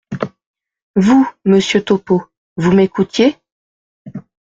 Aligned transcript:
Vous, 0.95 1.29
monsieur 1.45 1.83
Topeau, 1.85 2.23
vous 2.57 2.71
m’écoutiez? 2.71 3.35